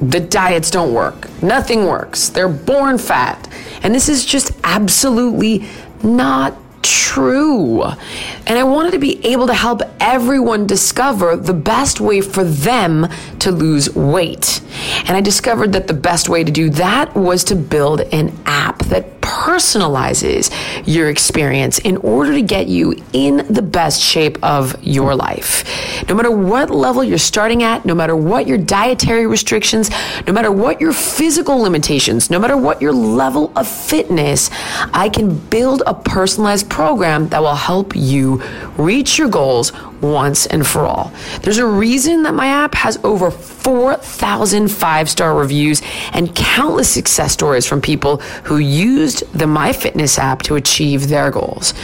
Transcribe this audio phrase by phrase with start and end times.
[0.00, 1.30] The diets don't work.
[1.42, 2.28] Nothing works.
[2.28, 3.48] They're born fat.
[3.82, 5.66] And this is just absolutely
[6.02, 7.82] not true.
[7.82, 13.08] And I wanted to be able to help everyone discover the best way for them
[13.40, 14.60] to lose weight.
[15.06, 18.78] And I discovered that the best way to do that was to build an app
[18.84, 20.52] that personalizes
[20.86, 25.64] your experience in order to get you in the best shape of your life.
[26.08, 29.90] No matter what level you're starting at, no matter what your dietary restrictions,
[30.28, 34.48] no matter what your physical limitations, no matter what your level of fitness,
[34.94, 38.40] I can build a personalized program that will help you
[38.76, 41.12] reach your goals once and for all.
[41.42, 47.32] There's a reason that my app has over 4,000 five star reviews and countless success
[47.32, 51.74] stories from people who used the MyFitness app to achieve their goals.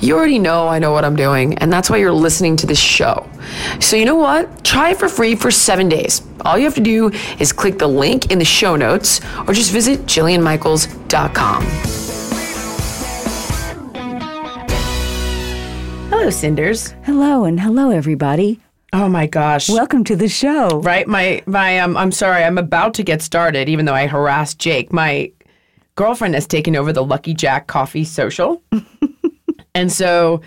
[0.00, 2.80] You already know I know what I'm doing, and that's why you're listening to this
[2.80, 3.28] show.
[3.80, 4.64] So, you know what?
[4.64, 6.22] Try it for free for seven days.
[6.42, 9.72] All you have to do is click the link in the show notes or just
[9.72, 11.97] visit JillianMichaels.com.
[16.18, 16.96] Hello, Cinders.
[17.04, 18.58] Hello and hello everybody.
[18.92, 19.70] Oh my gosh.
[19.70, 20.80] Welcome to the show.
[20.80, 24.58] right, my my um I'm sorry, I'm about to get started even though I harassed
[24.58, 24.92] Jake.
[24.92, 25.30] My
[25.94, 28.60] girlfriend has taken over the Lucky Jack Coffee social.
[29.76, 30.42] and so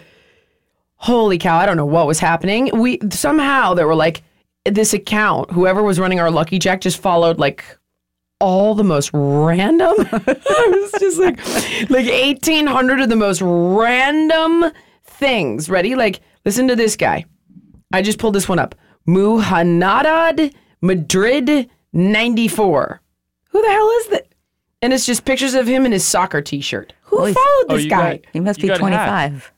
[0.98, 2.70] holy cow, I don't know what was happening.
[2.78, 4.24] We somehow there were like
[4.66, 7.64] this account, whoever was running our Lucky Jack just followed like
[8.42, 9.94] all the most random.
[10.12, 11.40] I was just like
[11.90, 14.70] like 1800 of the most random
[15.22, 15.70] things.
[15.70, 15.96] Ready?
[15.96, 17.24] Like listen to this guy.
[17.94, 18.76] I just pulled this one up.
[19.08, 23.02] Muhannadad Madrid 94.
[23.50, 24.28] Who the hell is that?
[24.82, 26.94] And it's just pictures of him in his soccer t-shirt.
[27.04, 28.18] Who Oh, he's- followed Oh, this you guy?
[28.18, 29.52] got- He must You be got 25.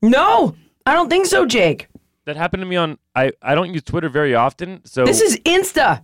[0.00, 0.54] no,
[0.86, 1.88] I don't think so, Jake.
[2.24, 4.80] That happened to me on I I don't use Twitter very often.
[4.84, 6.02] So This is Insta.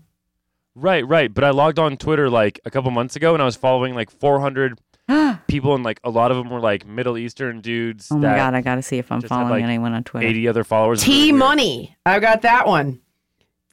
[0.75, 3.57] right, right, but I logged on Twitter like a couple months ago and I was
[3.57, 4.79] following like 400
[5.49, 8.55] people and like a lot of them were like Middle Eastern dudes Oh my God,
[8.55, 10.27] I got to see if I'm just had, following like, anyone on Twitter.
[10.27, 11.03] 80 other followers.
[11.03, 11.97] T Money.
[12.05, 13.01] I got that one.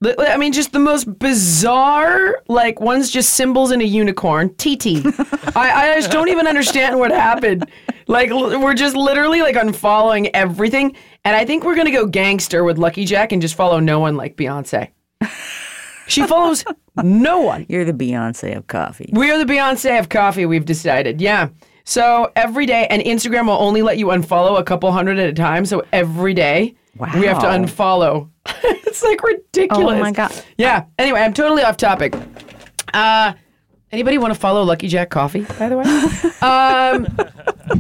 [0.02, 4.50] Li- I mean, just the most bizarre, like one's just symbols in a unicorn.
[4.56, 5.06] TT.
[5.56, 7.70] I, I just don't even understand what happened.
[8.08, 10.96] Like, l- we're just literally like unfollowing everything.
[11.24, 14.00] And I think we're going to go gangster with Lucky Jack and just follow no
[14.00, 14.90] one like Beyonce.
[16.08, 16.64] She follows
[17.04, 17.66] no one.
[17.70, 19.10] You're the Beyonce of coffee.
[19.12, 21.22] We are the Beyonce of coffee, we've decided.
[21.22, 21.50] Yeah.
[21.84, 25.34] So every day, and Instagram will only let you unfollow a couple hundred at a
[25.34, 25.66] time.
[25.66, 27.12] So every day, wow.
[27.20, 28.30] we have to unfollow.
[28.64, 29.96] it's like ridiculous.
[29.96, 30.32] Oh my God.
[30.58, 30.86] Yeah.
[30.98, 32.16] Anyway, I'm totally off topic.
[32.94, 33.34] Uh,
[33.96, 35.86] anybody want to follow Lucky Jack Coffee, by the way?
[36.42, 37.08] um,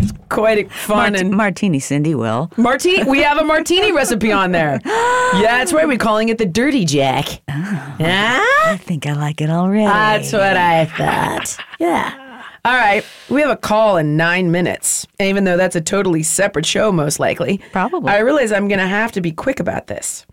[0.02, 2.50] it's quite fun Mart- and Martini Cindy will.
[2.56, 3.04] martini.
[3.04, 4.80] We have a martini recipe on there.
[5.36, 5.86] Yeah, that's right.
[5.86, 7.42] We're calling it the Dirty Jack.
[7.50, 8.70] Ah?
[8.72, 9.84] I think I like it already.
[9.86, 11.58] That's what I thought.
[11.78, 12.44] Yeah.
[12.64, 13.04] All right.
[13.30, 15.06] We have a call in nine minutes.
[15.20, 17.60] And even though that's a totally separate show, most likely.
[17.74, 18.10] Probably.
[18.14, 20.26] I realize I'm going to have to be quick about this.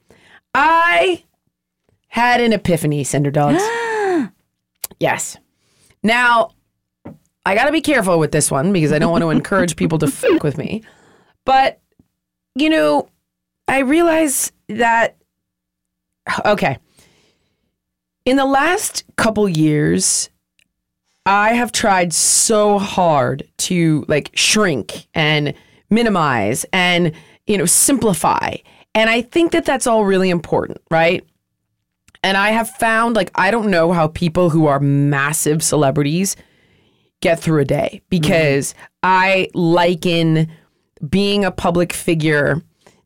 [0.55, 1.25] I
[2.09, 3.63] had an epiphany, Cinder Dogs.
[5.01, 5.37] yes.
[6.03, 6.53] Now,
[7.45, 9.99] I got to be careful with this one because I don't want to encourage people
[9.99, 10.83] to fuck with me.
[11.45, 11.81] But,
[12.55, 13.09] you know,
[13.67, 15.17] I realize that,
[16.45, 16.79] okay.
[18.25, 20.31] In the last couple years,
[21.27, 25.55] I have tried so hard to like shrink and
[25.91, 27.13] minimize and,
[27.47, 28.55] you know, simplify.
[28.95, 31.25] And I think that that's all really important, right?
[32.23, 36.37] And I have found like, I don't know how people who are massive celebrities
[37.21, 40.51] get through a day because I liken
[41.09, 42.63] being a public figure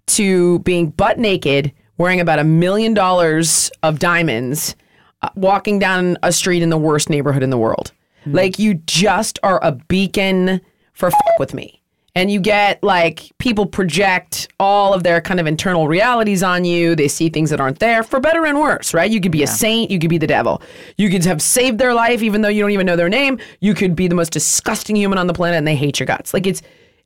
[0.08, 4.76] to being butt naked, wearing about a million dollars of diamonds,
[5.22, 7.92] uh, walking down a street in the worst neighborhood in the world.
[8.26, 10.60] Like you just are a beacon
[10.92, 11.80] for f- with me.
[12.16, 16.96] And you get like people project all of their kind of internal realities on you.
[16.96, 19.10] They see things that aren't there for better and worse, right?
[19.10, 20.62] You could be a saint, you could be the devil.
[20.96, 23.38] You could have saved their life even though you don't even know their name.
[23.60, 26.32] You could be the most disgusting human on the planet and they hate your guts.
[26.32, 26.62] Like it's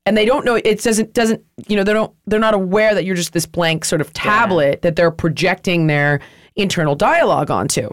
[0.06, 3.04] and they don't know it doesn't doesn't you know they don't they're not aware that
[3.04, 6.20] you're just this blank sort of tablet that they're projecting their
[6.54, 7.90] internal dialogue onto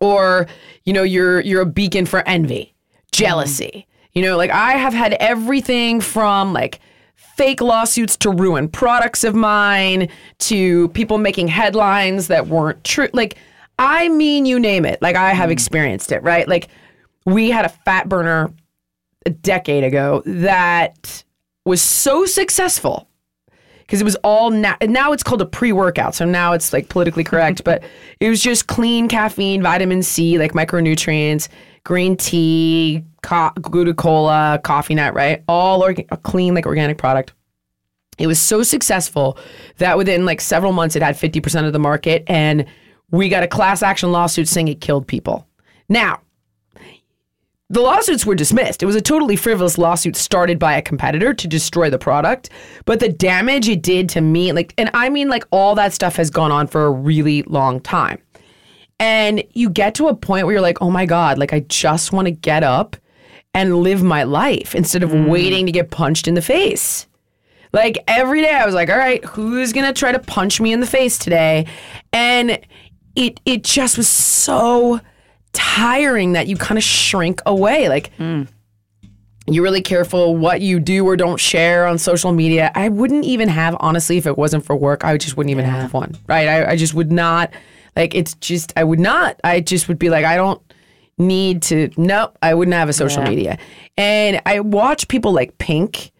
[0.00, 0.46] or
[0.84, 3.00] you know you're you're a beacon for envy mm-hmm.
[3.12, 3.86] jealousy
[4.16, 6.80] you know like i have had everything from like
[7.14, 10.08] fake lawsuits to ruin products of mine
[10.38, 13.08] to people making headlines that weren't true.
[13.12, 13.36] Like
[13.78, 15.00] i mean you name it.
[15.00, 15.52] Like i have mm.
[15.52, 16.48] experienced it right?
[16.48, 16.68] Like
[17.26, 18.52] we had a fat burner
[19.26, 21.22] a decade ago that
[21.64, 23.08] was so successful
[23.80, 27.24] because it was all na- now it's called a pre-workout so now it's like politically
[27.24, 27.82] correct but
[28.20, 31.48] it was just clean caffeine vitamin c like micronutrients
[31.84, 37.32] green tea co- coffee nut right all orga- clean like organic product
[38.18, 39.36] it was so successful
[39.78, 42.64] that within like several months it had 50% of the market and
[43.10, 45.46] we got a class action lawsuit saying it killed people
[45.88, 46.20] now
[47.68, 48.80] the lawsuits were dismissed.
[48.80, 52.50] It was a totally frivolous lawsuit started by a competitor to destroy the product.
[52.84, 56.14] But the damage it did to me, like, and I mean, like, all that stuff
[56.14, 58.22] has gone on for a really long time.
[59.00, 62.12] And you get to a point where you're like, oh my God, like, I just
[62.12, 62.96] want to get up
[63.56, 65.28] and live my life instead of mm.
[65.28, 67.06] waiting to get punched in the face.
[67.72, 70.80] Like every day I was like, all right, who's gonna try to punch me in
[70.80, 71.66] the face today?
[72.12, 72.60] And
[73.16, 75.00] it it just was so
[75.54, 77.88] tiring that you kind of shrink away.
[77.88, 78.46] Like mm.
[79.46, 82.70] you're really careful what you do or don't share on social media.
[82.74, 85.94] I wouldn't even have, honestly, if it wasn't for work, I just wouldn't even have
[85.94, 86.14] one.
[86.26, 86.46] Right.
[86.46, 87.54] I, I just would not
[87.96, 89.40] like it's just I would not.
[89.42, 90.60] I just would be like, I don't
[91.18, 93.58] need to nope, I wouldn't have a social media.
[93.96, 96.12] And I watch people like Pink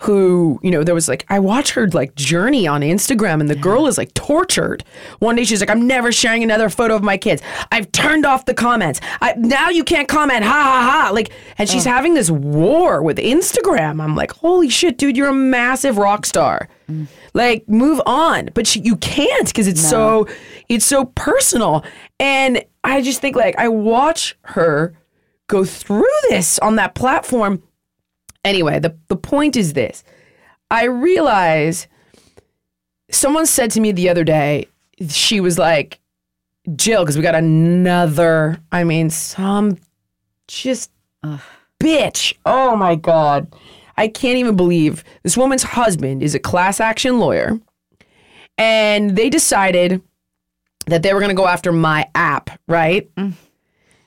[0.00, 3.56] who, you know, there was like, I watch her like journey on Instagram and the
[3.56, 4.84] girl is like tortured.
[5.18, 7.42] One day she's like, I'm never sharing another photo of my kids.
[7.72, 9.00] I've turned off the comments.
[9.20, 10.44] I, now you can't comment.
[10.44, 11.10] Ha ha ha.
[11.12, 11.90] Like, and she's oh.
[11.90, 14.00] having this war with Instagram.
[14.00, 16.68] I'm like, holy shit, dude, you're a massive rock star.
[16.88, 17.08] Mm.
[17.34, 18.50] Like, move on.
[18.54, 20.26] But she, you can't because it's so,
[20.68, 21.84] it's so personal.
[22.18, 24.94] And I just think like, I watch her
[25.46, 27.62] go through this on that platform
[28.44, 30.04] Anyway, the, the point is this
[30.70, 31.86] I realize
[33.10, 34.68] someone said to me the other day,
[35.08, 36.00] she was like,
[36.76, 39.78] Jill, because we got another, I mean, some
[40.46, 40.90] just
[41.80, 42.34] bitch.
[42.44, 43.52] Oh my God.
[43.98, 47.58] I can't even believe this woman's husband is a class action lawyer.
[48.56, 50.02] And they decided
[50.86, 53.14] that they were going to go after my app, right?
[53.16, 53.34] Mm.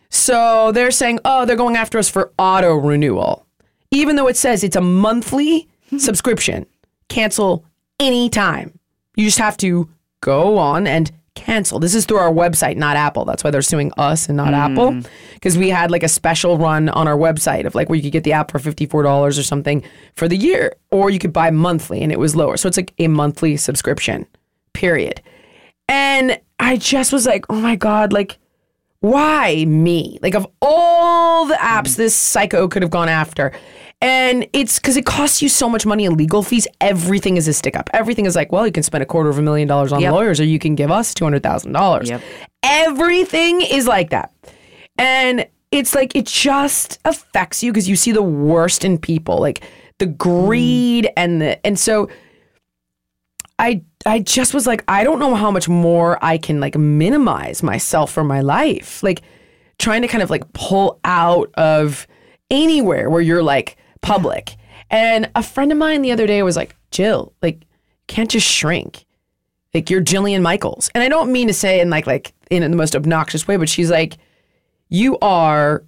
[0.09, 3.45] So they're saying, oh, they're going after us for auto renewal
[3.91, 6.65] even though it says it's a monthly subscription,
[7.09, 7.65] cancel
[7.99, 8.77] anytime.
[9.15, 9.89] You just have to
[10.21, 11.79] go on and cancel.
[11.79, 13.25] This is through our website, not Apple.
[13.25, 14.91] That's why they're suing us and not Apple.
[14.91, 15.07] Mm.
[15.33, 18.11] Because we had like a special run on our website of like where you could
[18.11, 19.83] get the app for $54 or something
[20.15, 22.57] for the year, or you could buy monthly and it was lower.
[22.57, 24.27] So it's like a monthly subscription,
[24.73, 25.21] period.
[25.87, 28.37] And I just was like, oh my God, like,
[28.99, 30.19] why me?
[30.21, 31.95] Like, of all the apps mm.
[31.95, 33.51] this psycho could have gone after.
[34.01, 36.67] And it's because it costs you so much money in legal fees.
[36.79, 37.89] Everything is a stick up.
[37.93, 40.11] Everything is like, well, you can spend a quarter of a million dollars on Yep.
[40.11, 42.07] lawyers or you can give us $200,000.
[42.07, 42.21] Yep.
[42.63, 44.33] Everything is like that.
[44.97, 49.63] And it's like, it just affects you because you see the worst in people, like
[49.99, 50.17] the mm.
[50.17, 52.09] greed and the, and so
[53.59, 57.61] I I just was like, I don't know how much more I can like minimize
[57.61, 59.03] myself for my life.
[59.03, 59.21] Like
[59.77, 62.07] trying to kind of like pull out of
[62.49, 64.55] anywhere where you're like public.
[64.89, 67.61] And a friend of mine the other day was like, Jill, like,
[68.07, 69.05] can't just shrink.
[69.73, 70.89] Like you're Jillian Michaels.
[70.93, 73.69] And I don't mean to say in like like in the most obnoxious way, but
[73.69, 74.17] she's like,
[74.89, 75.85] you are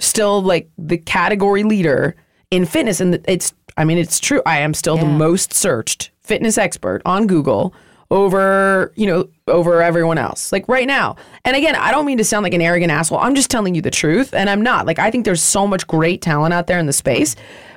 [0.00, 2.16] still like the category leader
[2.50, 3.00] in fitness.
[3.00, 4.42] And it's, I mean, it's true.
[4.44, 7.72] I am still the most searched fitness expert on Google
[8.10, 10.52] over, you know, over everyone else.
[10.52, 11.16] Like right now.
[11.44, 13.18] And again, I don't mean to sound like an arrogant asshole.
[13.18, 14.34] I'm just telling you the truth.
[14.34, 14.86] And I'm not.
[14.86, 17.36] Like, I think there's so much great talent out there in the space,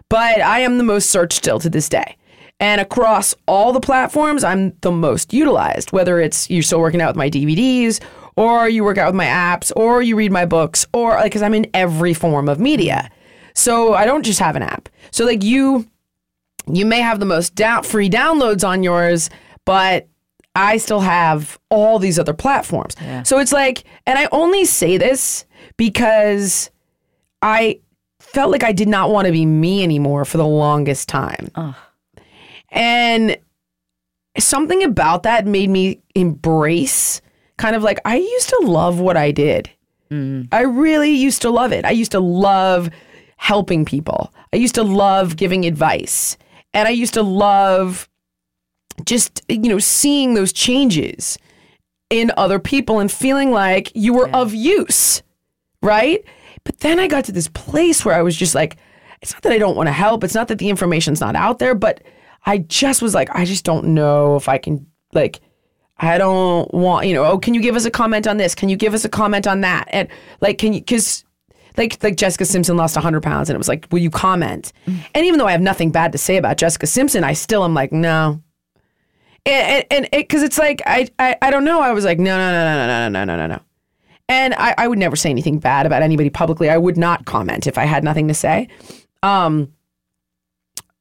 [0.10, 2.18] but I am the most searched still to this day.
[2.60, 7.10] And across all the platforms, I'm the most utilized, whether it's you're still working out
[7.10, 8.02] with my DVDs,
[8.38, 11.42] or you work out with my apps, or you read my books, or like, because
[11.42, 13.10] I'm in every form of media.
[13.54, 14.90] So I don't just have an app.
[15.12, 15.86] So, like, you
[16.72, 19.30] you may have the most down, free downloads on yours,
[19.66, 20.08] but
[20.56, 22.96] I still have all these other platforms.
[23.24, 25.46] So it's like, and I only say this
[25.78, 26.70] because
[27.42, 27.80] I
[28.20, 31.52] felt like I did not want to be me anymore for the longest time.
[32.70, 33.38] And
[34.38, 37.22] something about that made me embrace
[37.58, 39.70] kind of like I used to love what I did.
[40.12, 40.50] Mm.
[40.52, 41.86] I really used to love it.
[41.86, 42.90] I used to love
[43.38, 44.34] helping people.
[44.54, 46.38] I used to love giving advice.
[46.74, 48.10] And I used to love
[49.04, 51.38] just, you know, seeing those changes
[52.10, 55.22] in other people and feeling like you were of use,
[55.82, 56.24] right?
[56.64, 58.78] But then I got to this place where I was just like,
[59.22, 60.24] it's not that I don't want to help.
[60.24, 62.04] It's not that the information's not out there, but
[62.46, 65.42] I just was like, I just don't know if I can, like,
[65.98, 68.54] I don't want, you know, oh, can you give us a comment on this?
[68.54, 69.88] Can you give us a comment on that?
[69.92, 70.10] And
[70.42, 71.24] like, can you, because
[71.78, 74.74] like, like Jessica Simpson lost 100 pounds and it was like, will you comment?
[74.88, 75.00] Mm.
[75.14, 77.74] And even though I have nothing bad to say about Jessica Simpson, I still am
[77.74, 78.42] like, no.
[79.46, 81.80] And, and, because it's like, I, I, I don't know.
[81.80, 83.62] I was like, no, no, no, no, no, no, no, no, no, no.
[84.28, 86.70] And I, I would never say anything bad about anybody publicly.
[86.70, 88.70] I would not comment if I had nothing to say.
[89.22, 89.72] Um,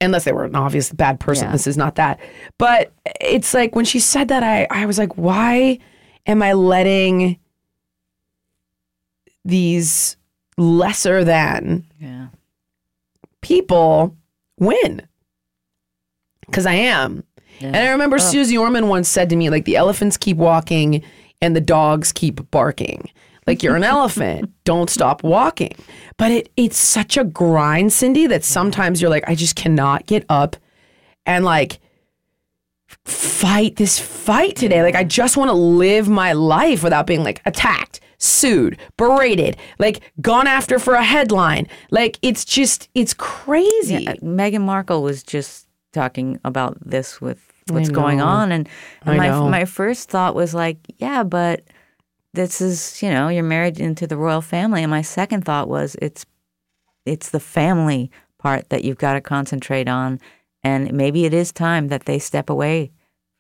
[0.00, 1.46] unless they were an obvious bad person.
[1.46, 1.52] Yeah.
[1.52, 2.20] This is not that.
[2.58, 5.78] But it's like when she said that, I, I was like, why
[6.26, 7.38] am I letting
[9.44, 10.16] these
[10.58, 12.28] lesser than Yeah.
[13.40, 14.14] people
[14.58, 15.00] win?
[16.46, 17.24] Because I am.
[17.66, 21.02] And I remember Suze Orman once said to me, like, the elephants keep walking
[21.40, 23.11] and the dogs keep barking.
[23.47, 25.75] Like you're an elephant, don't stop walking.
[26.16, 30.25] But it it's such a grind, Cindy, that sometimes you're like, I just cannot get
[30.28, 30.56] up
[31.26, 31.80] and like
[33.04, 34.83] fight this fight today.
[34.83, 40.00] Like I just want to live my life without being like attacked, sued, berated, like
[40.21, 41.66] gone after for a headline.
[41.90, 44.06] Like it's just it's crazy.
[44.06, 48.68] Uh, Meghan Markle was just talking about this with what's going on, and,
[49.04, 51.62] and my my first thought was like, yeah, but
[52.33, 55.97] this is you know you're married into the royal family, and my second thought was
[56.02, 56.26] it's
[57.06, 60.21] it's the family part that you've got to concentrate on,
[60.62, 62.90] and maybe it is time that they step away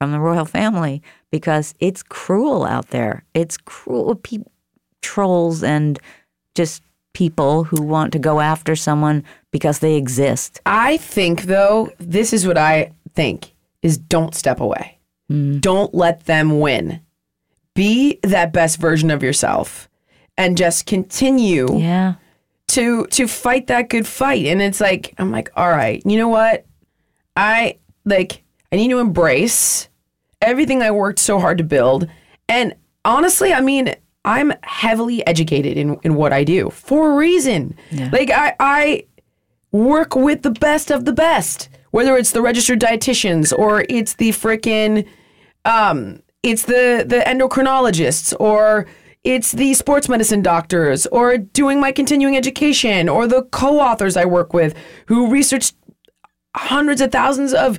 [0.00, 3.24] from the royal family because it's cruel out there.
[3.34, 4.38] It's cruel pe-
[5.02, 5.98] trolls and
[6.54, 10.60] just people who want to go after someone because they exist.
[10.66, 13.53] I think though, this is what I think
[13.84, 14.98] is don't step away.
[15.30, 15.60] Mm.
[15.60, 17.00] Don't let them win.
[17.74, 19.88] Be that best version of yourself
[20.36, 22.14] and just continue Yeah.
[22.68, 24.46] to to fight that good fight.
[24.46, 26.66] And it's like I'm like, all right, you know what?
[27.36, 29.88] I like I need to embrace
[30.40, 32.08] everything I worked so hard to build.
[32.48, 32.74] And
[33.04, 37.76] honestly, I mean, I'm heavily educated in, in what I do for a reason.
[38.12, 39.04] Like I I
[39.72, 44.30] work with the best of the best, whether it's the registered dietitians or it's the
[44.30, 45.06] frickin'
[45.64, 48.86] um, it's the the endocrinologists or
[49.22, 54.52] it's the sports medicine doctors or doing my continuing education or the co-authors I work
[54.52, 54.74] with
[55.06, 55.72] who research
[56.56, 57.78] hundreds of thousands of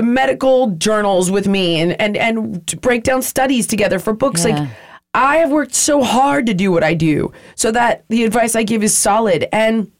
[0.00, 4.60] medical journals with me and and and break down studies together for books Yeah.
[4.60, 4.68] like
[5.14, 8.62] I have worked so hard to do what I do so that the advice I
[8.62, 9.90] give is solid and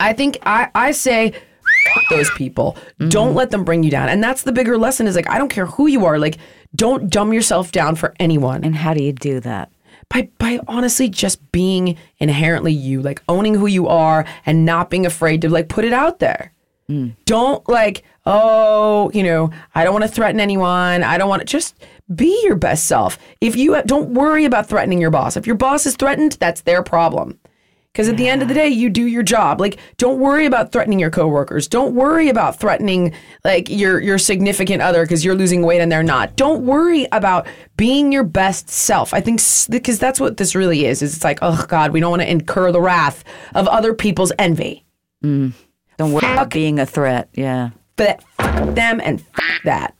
[0.00, 1.42] I think I I say "F-
[2.10, 2.76] those people
[3.08, 5.48] don't let them bring you down and that's the bigger lesson is like I don't
[5.48, 6.38] care who you are like
[6.74, 9.70] don't dumb yourself down for anyone And how do you do that?
[10.08, 15.06] by by honestly just being inherently you, like owning who you are and not being
[15.06, 16.52] afraid to like put it out there.
[17.24, 21.02] Don't like, oh, you know, I don't want to threaten anyone.
[21.02, 21.74] I don't want to just
[22.14, 23.18] be your best self.
[23.40, 25.38] If you don't worry about threatening your boss.
[25.38, 27.38] If your boss is threatened, that's their problem.
[27.92, 29.60] Because at the end of the day, you do your job.
[29.60, 31.68] Like, don't worry about threatening your coworkers.
[31.68, 33.12] Don't worry about threatening
[33.44, 36.34] like your your significant other because you're losing weight and they're not.
[36.36, 37.46] Don't worry about
[37.76, 39.12] being your best self.
[39.12, 41.02] I think because that's what this really is.
[41.02, 44.32] Is it's like, oh God, we don't want to incur the wrath of other people's
[44.38, 44.86] envy.
[45.22, 45.52] Mm.
[45.98, 47.28] Don't worry about being a threat.
[47.34, 47.70] Yeah.
[47.96, 49.94] But fuck them and fuck that.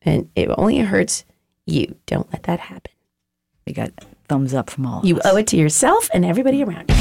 [0.00, 1.26] And it only hurts
[1.66, 1.96] you.
[2.06, 2.92] Don't let that happen.
[3.66, 3.90] We got
[4.32, 5.26] thumbs up from all of You us.
[5.26, 6.96] owe it to yourself and everybody around you.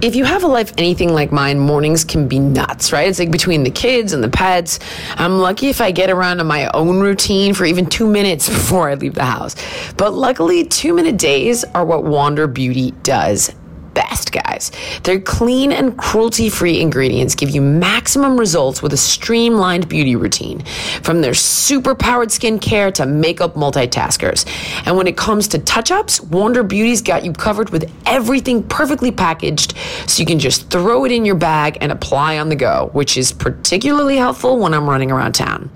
[0.00, 3.08] If you have a life anything like mine, mornings can be nuts, right?
[3.08, 4.78] It's like between the kids and the pets.
[5.16, 8.88] I'm lucky if I get around to my own routine for even two minutes before
[8.88, 9.56] I leave the house.
[9.96, 13.52] But luckily, two minute days are what Wander Beauty does
[13.94, 14.72] best, guys.
[15.02, 20.60] Their clean and cruelty free ingredients give you maximum results with a streamlined beauty routine,
[21.02, 24.46] from their super powered skincare to makeup multitaskers.
[24.86, 29.10] And when it comes to touch ups, Wander Beauty's got you covered with everything perfectly
[29.10, 29.74] packaged
[30.06, 33.16] so you can just throw it in your bag and apply on the go, which
[33.16, 35.70] is particularly helpful when I'm running around town.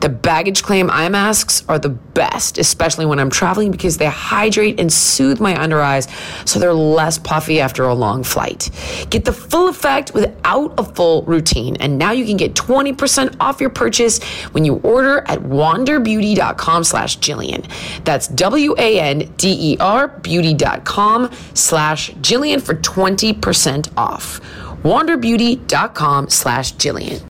[0.00, 4.80] The baggage claim eye masks are the best, especially when I'm traveling because they hydrate
[4.80, 6.08] and soothe my under eyes
[6.44, 8.70] so they're less puffy after a long flight.
[9.10, 11.76] Get the full effect without a full routine.
[11.76, 17.18] And now you can get 20% off your purchase when you order at wanderbeauty.com slash
[17.18, 17.64] Jillian.
[18.04, 24.40] That's W-A-N-D-E-R beauty.com slash Jillian for 20% off.
[24.82, 27.29] wanderbeauty.com slash Jillian.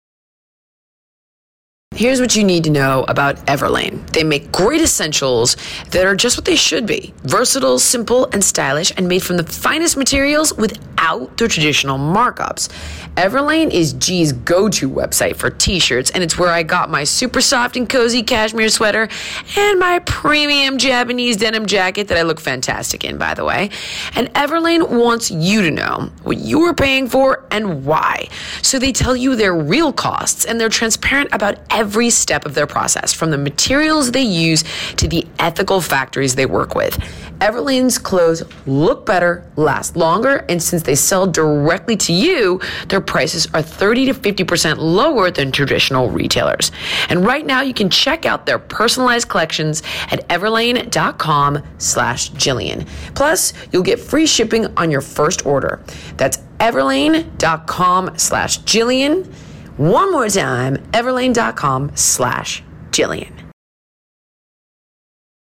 [1.97, 4.07] Here's what you need to know about Everlane.
[4.11, 5.57] They make great essentials
[5.89, 9.43] that are just what they should be versatile, simple, and stylish, and made from the
[9.43, 12.69] finest materials without the traditional markups.
[13.15, 17.03] Everlane is G's go to website for t shirts, and it's where I got my
[17.03, 19.09] super soft and cozy cashmere sweater
[19.57, 23.71] and my premium Japanese denim jacket that I look fantastic in, by the way.
[24.13, 28.27] And Everlane wants you to know what you are paying for and why.
[28.61, 32.67] So they tell you their real costs, and they're transparent about every step of their
[32.67, 34.65] process, from the materials they use
[34.97, 36.97] to the ethical factories they work with.
[37.39, 43.47] Everlane's clothes look better, last longer, and since they sell directly to you, their prices
[43.53, 46.73] are 30 to 50% lower than traditional retailers.
[47.07, 52.85] And right now you can check out their personalized collections at everlane.com slash Jillian.
[53.15, 55.81] Plus, you'll get free shipping on your first order.
[56.17, 59.31] That's everlane.com slash Jillian.
[59.77, 63.31] One more time, everlane.com slash Jillian.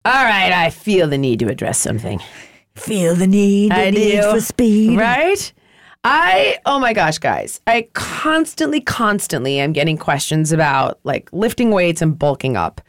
[0.03, 2.19] All right, I feel the need to address something.
[2.75, 4.31] Feel the need, the I need do.
[4.31, 4.99] for speed.
[4.99, 5.53] Right?
[6.03, 12.01] I, oh my gosh, guys, I constantly, constantly am getting questions about like lifting weights
[12.01, 12.81] and bulking up.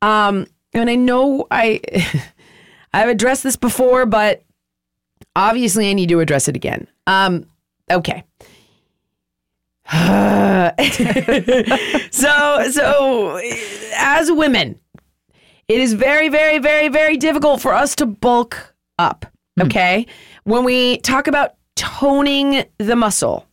[0.00, 1.80] Um, and I know I,
[2.92, 4.42] I've addressed this before, but
[5.34, 6.86] obviously I need to address it again.
[7.08, 7.46] Um,
[7.90, 8.22] okay.
[12.10, 13.40] so, so
[13.96, 14.78] as women,
[15.68, 19.26] it is very, very, very, very difficult for us to bulk up.
[19.56, 19.66] Hmm.
[19.66, 20.06] Okay.
[20.44, 23.46] When we talk about toning the muscle,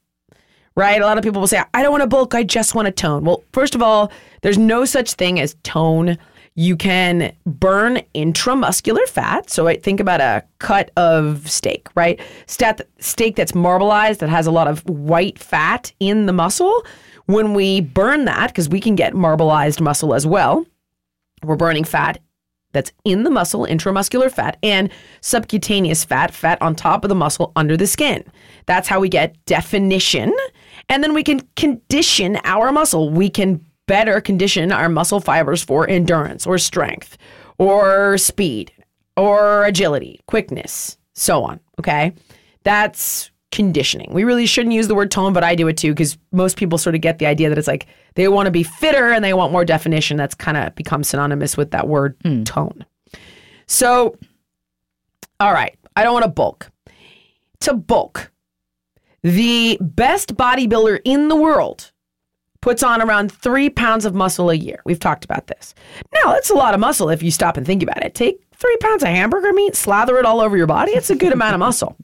[0.76, 1.02] right?
[1.02, 2.92] A lot of people will say, I don't want to bulk, I just want to
[2.92, 3.26] tone.
[3.26, 4.12] Well, first of all,
[4.42, 6.18] there's no such thing as tone.
[6.56, 9.50] You can burn intramuscular fat.
[9.50, 12.20] So I think about a cut of steak, right?
[12.46, 16.86] Steak that's marbleized, that has a lot of white fat in the muscle.
[17.28, 20.66] When we burn that, because we can get marbleized muscle as well,
[21.44, 22.20] we're burning fat
[22.74, 24.90] that's in the muscle, intramuscular fat, and
[25.22, 28.24] subcutaneous fat, fat on top of the muscle under the skin.
[28.66, 30.34] That's how we get definition.
[30.90, 33.10] And then we can condition our muscle.
[33.10, 37.18] We can better condition our muscle fibers for endurance or strength
[37.58, 38.72] or speed
[39.18, 41.60] or agility, quickness, so on.
[41.80, 42.14] Okay.
[42.64, 44.14] That's conditioning.
[44.14, 46.78] We really shouldn't use the word tone, but I do it too because most people
[46.78, 49.34] sort of get the idea that it's like they want to be fitter and they
[49.34, 50.18] want more definition.
[50.18, 52.44] That's kind of become synonymous with that word hmm.
[52.44, 52.86] tone.
[53.68, 54.18] So,
[55.40, 56.72] all right, I don't want to bulk.
[57.62, 58.32] To bulk,
[59.22, 61.92] the best bodybuilder in the world
[62.62, 64.82] puts on around three pounds of muscle a year.
[64.86, 65.74] We've talked about this.
[66.14, 68.16] Now, that's a lot of muscle if you stop and think about it.
[68.16, 70.92] Take three pounds of hamburger meat, slather it all over your body.
[70.92, 71.98] It's a good amount of muscle.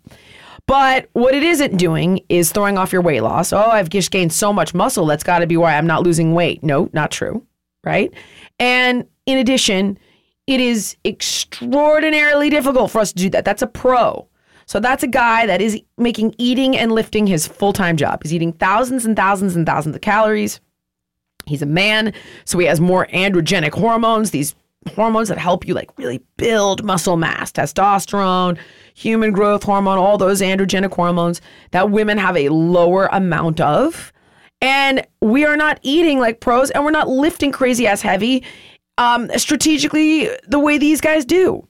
[0.65, 3.53] But what it isn't doing is throwing off your weight loss.
[3.53, 5.05] Oh, I've just gained so much muscle.
[5.05, 6.61] That's got to be why I'm not losing weight.
[6.61, 7.45] No, not true.
[7.85, 8.13] Right.
[8.59, 9.97] And in addition,
[10.45, 13.45] it is extraordinarily difficult for us to do that.
[13.45, 14.27] That's a pro.
[14.67, 18.21] So that's a guy that is making eating and lifting his full time job.
[18.21, 20.59] He's eating thousands and thousands and thousands of calories.
[21.45, 24.53] He's a man, so he has more androgenic hormones, these
[24.95, 28.57] hormones that help you like really build muscle mass, testosterone,
[28.93, 34.11] human growth hormone, all those androgenic hormones that women have a lower amount of.
[34.61, 38.43] And we are not eating like pros and we're not lifting crazy ass heavy
[38.97, 41.65] um, strategically the way these guys do.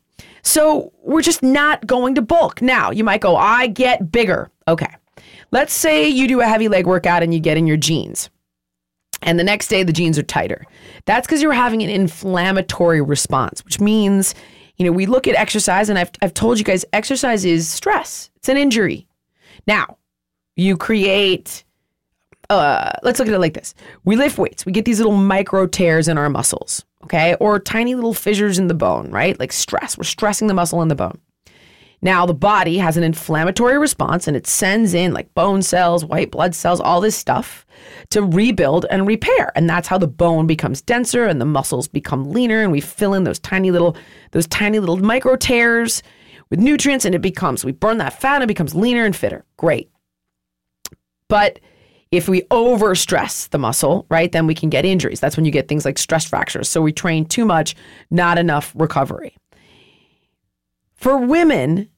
[0.48, 2.62] So we're just not going to bulk.
[2.62, 4.50] Now, you might go, I get bigger.
[4.66, 4.96] Okay.
[5.52, 8.30] Let's say you do a heavy leg workout and you get in your jeans.
[9.24, 10.66] And the next day the jeans are tighter.
[11.04, 14.36] That's because you're having an inflammatory response, which means,
[14.78, 18.30] you know, we look at exercise and I've, I've told you guys exercise is stress,
[18.38, 19.06] it's an injury.
[19.68, 19.98] Now,
[20.56, 21.66] you create,
[22.50, 25.68] uh, let's look at it like this we lift weights, we get these little micro
[25.68, 29.40] tears in our muscles, okay, or tiny little fissures in the bone, right?
[29.40, 31.18] Like stress, we're stressing the muscle in the bone.
[32.02, 36.32] Now, the body has an inflammatory response and it sends in like bone cells, white
[36.32, 37.66] blood cells, all this stuff
[38.10, 39.54] to rebuild and repair.
[39.56, 43.14] And that's how the bone becomes denser and the muscles become leaner and we fill
[43.14, 43.96] in those tiny little
[44.32, 46.04] those tiny little micro tears
[46.50, 49.46] with nutrients and it becomes we burn that fat and it becomes leaner and fitter.
[49.56, 49.90] Great.
[51.30, 51.60] But
[52.12, 55.20] if we overstress the muscle, right, then we can get injuries.
[55.20, 56.70] That's when you get things like stress fractures.
[56.70, 57.76] So we train too much,
[58.10, 59.36] not enough recovery.
[60.96, 61.90] For women,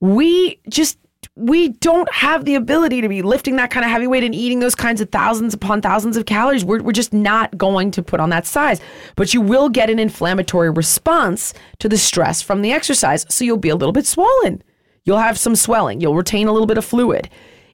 [0.00, 0.98] we just
[1.36, 4.60] we don't have the ability to be lifting that kind of heavy weight and eating
[4.60, 6.64] those kinds of thousands upon thousands of calories.
[6.64, 8.80] We're, we're just not going to put on that size.
[9.16, 13.26] But you will get an inflammatory response to the stress from the exercise.
[13.28, 14.62] So you'll be a little bit swollen.
[15.04, 16.00] You'll have some swelling.
[16.00, 17.28] You'll retain a little bit of fluid.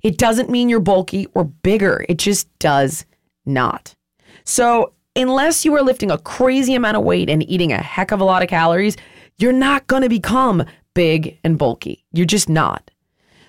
[0.07, 3.05] It doesn't mean you're bulky or bigger, it just does
[3.45, 3.97] not.
[4.45, 8.21] So, unless you are lifting a crazy amount of weight and eating a heck of
[8.21, 8.97] a lot of calories,
[9.39, 10.65] you're not going to become
[10.95, 12.05] big and bulky.
[12.13, 12.89] You're just not.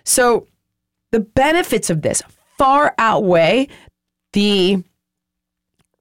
[0.04, 0.48] So,
[1.12, 2.24] the benefits of this
[2.58, 3.68] far outweigh
[4.34, 4.84] the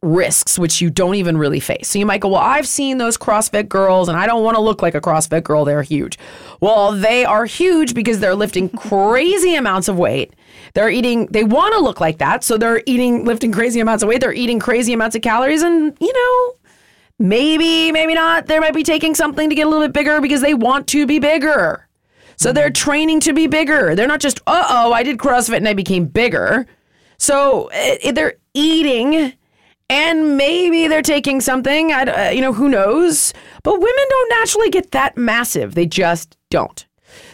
[0.02, 1.88] risks which you don't even really face.
[1.88, 4.62] So you might go, "Well, I've seen those CrossFit girls and I don't want to
[4.62, 5.64] look like a CrossFit girl.
[5.64, 6.18] They're huge."
[6.60, 10.34] Well, they are huge because they're lifting crazy amounts of weight.
[10.74, 14.08] They're eating they want to look like that, so they're eating lifting crazy amounts of
[14.08, 14.20] weight.
[14.20, 16.56] They're eating crazy amounts of calories and, you know,
[17.18, 18.46] maybe maybe not.
[18.46, 21.06] They might be taking something to get a little bit bigger because they want to
[21.06, 21.86] be bigger.
[22.36, 23.94] So they're training to be bigger.
[23.94, 26.66] They're not just, "Uh-oh, I did CrossFit and I became bigger."
[27.18, 29.32] So eh, they're eating
[29.88, 33.32] and maybe they're taking something, uh, you know, who knows?
[33.62, 35.74] But women don't naturally get that massive.
[35.74, 36.84] They just don't.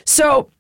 [0.04, 0.50] So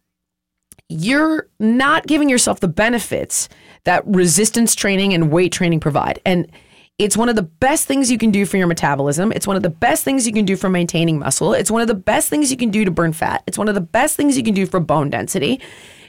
[0.92, 3.48] you're not giving yourself the benefits
[3.84, 6.20] that resistance training and weight training provide.
[6.24, 6.50] And
[6.98, 9.32] it's one of the best things you can do for your metabolism.
[9.32, 11.54] It's one of the best things you can do for maintaining muscle.
[11.54, 13.42] It's one of the best things you can do to burn fat.
[13.46, 15.60] It's one of the best things you can do for bone density.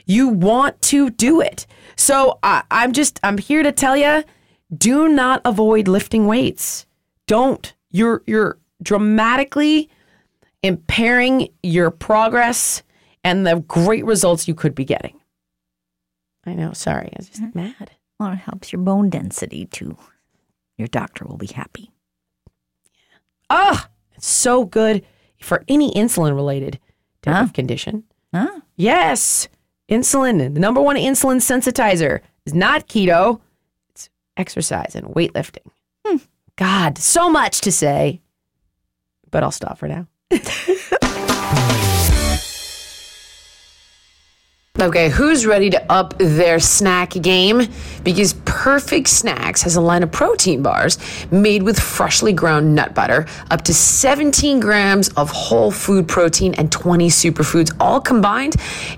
[0.06, 1.66] You want to do it.
[1.96, 4.24] So I, I'm just, I'm here to tell you
[4.76, 6.86] do not avoid lifting weights.
[7.26, 7.72] Don't.
[7.90, 9.88] You're you're dramatically
[10.62, 12.82] impairing your progress
[13.24, 15.18] and the great results you could be getting.
[16.46, 17.58] I know, sorry, I was just mm-hmm.
[17.58, 17.90] mad.
[18.20, 19.96] Well, it helps your bone density too.
[20.76, 21.90] Your doctor will be happy.
[22.86, 23.18] Yeah.
[23.50, 25.04] Ah, it's so good
[25.40, 26.78] for any insulin related
[27.22, 27.42] type huh?
[27.44, 28.04] of condition.
[28.32, 28.60] Huh?
[28.76, 29.48] Yes.
[29.88, 33.40] Insulin, the number one insulin sensitizer is not keto
[33.90, 35.66] it's exercise and weightlifting.
[36.06, 36.16] Hmm.
[36.56, 38.20] God, so much to say,
[39.30, 40.06] but I'll stop for now.
[44.84, 47.62] Okay, who's ready to up their snack game?
[48.02, 50.98] Because Perfect Snacks has a line of protein bars
[51.30, 56.70] made with freshly ground nut butter, up to 17 grams of whole food protein and
[56.70, 58.56] 20 superfoods, all combined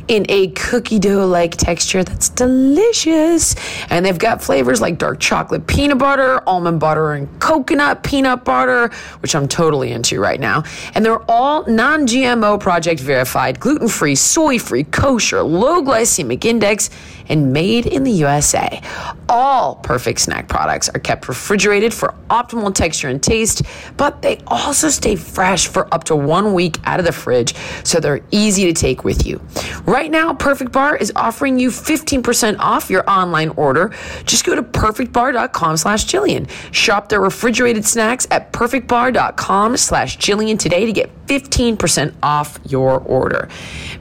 [0.09, 3.55] in a cookie dough like texture that's delicious.
[3.88, 8.88] And they've got flavors like dark chocolate peanut butter, almond butter, and coconut peanut butter,
[9.20, 10.64] which I'm totally into right now.
[10.96, 16.90] And they're all non GMO project verified, gluten free, soy free, kosher, low glycemic index,
[17.28, 18.80] and made in the USA.
[19.28, 23.62] All perfect snack products are kept refrigerated for optimal texture and taste,
[23.96, 28.00] but they also stay fresh for up to one week out of the fridge, so
[28.00, 29.40] they're easy to take with you.
[29.84, 33.92] Right now, Perfect Bar is offering you 15% off your online order.
[34.24, 36.48] Just go to perfectbar.com slash Jillian.
[36.72, 43.48] Shop their refrigerated snacks at perfectbar.com slash Jillian today to get 15% off your order.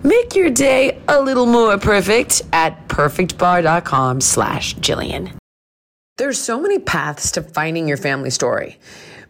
[0.03, 5.31] Make your day a little more perfect at perfectbar.com slash Jillian.
[6.17, 8.77] There's so many paths to finding your family story.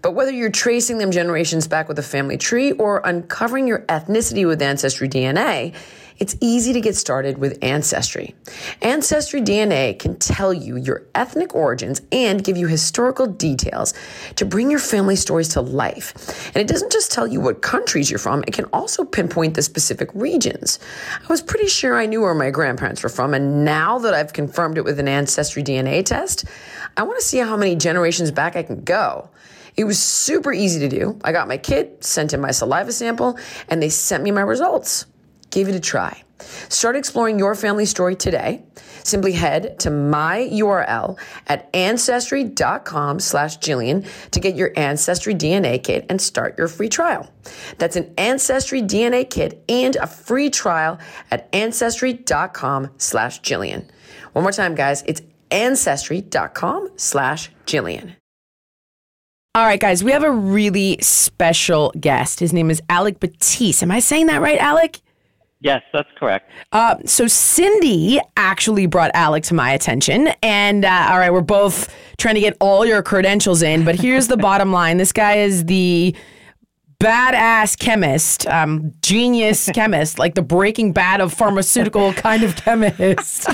[0.01, 4.47] But whether you're tracing them generations back with a family tree or uncovering your ethnicity
[4.47, 5.73] with Ancestry DNA,
[6.17, 8.35] it's easy to get started with Ancestry.
[8.81, 13.93] Ancestry DNA can tell you your ethnic origins and give you historical details
[14.35, 16.49] to bring your family stories to life.
[16.55, 19.61] And it doesn't just tell you what countries you're from, it can also pinpoint the
[19.61, 20.79] specific regions.
[21.21, 24.33] I was pretty sure I knew where my grandparents were from, and now that I've
[24.33, 26.45] confirmed it with an Ancestry DNA test,
[26.97, 29.29] I want to see how many generations back I can go.
[29.75, 31.19] It was super easy to do.
[31.23, 35.05] I got my kit, sent in my saliva sample, and they sent me my results.
[35.55, 36.21] Give it a try.
[36.67, 38.65] Start exploring your family story today.
[39.05, 46.05] Simply head to my URL at ancestry.com slash Jillian to get your Ancestry DNA kit
[46.09, 47.31] and start your free trial.
[47.77, 50.99] That's an Ancestry DNA kit and a free trial
[51.31, 53.87] at ancestry.com slash Jillian.
[54.33, 55.03] One more time, guys.
[55.07, 58.15] It's ancestry.com slash Jillian.
[59.55, 62.41] All right, guys, we have a really special guest.
[62.41, 63.81] His name is Alec Batis.
[63.81, 64.99] Am I saying that right, Alec?
[65.65, 66.51] Yes, that's correct.
[66.73, 71.91] Uh, so Cindy actually brought Alec to my attention, and uh, all right, we're both
[72.19, 73.83] trying to get all your credentials in.
[73.83, 76.15] But here's the bottom line: this guy is the
[76.99, 83.49] badass chemist, um, genius chemist, like the Breaking Bad of pharmaceutical kind of chemist